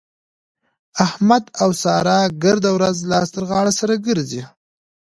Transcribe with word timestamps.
احمد 1.05 1.43
او 1.61 1.69
سارا 1.81 2.19
ګرده 2.43 2.69
ورځ 2.77 2.97
لاس 3.11 3.27
تر 3.35 3.43
غاړه 3.49 3.71
سره 3.79 3.93
ګرځي. 4.07 4.43